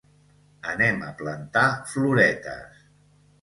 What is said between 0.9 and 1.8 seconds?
a plantar